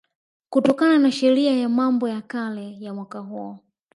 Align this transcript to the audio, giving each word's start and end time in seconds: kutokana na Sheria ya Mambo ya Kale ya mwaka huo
kutokana 0.49 0.97
na 0.99 1.11
Sheria 1.11 1.53
ya 1.57 1.69
Mambo 1.69 2.09
ya 2.09 2.21
Kale 2.21 2.77
ya 2.81 2.93
mwaka 2.93 3.19
huo 3.19 3.59